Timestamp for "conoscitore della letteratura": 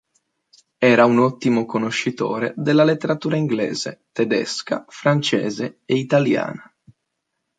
1.67-3.35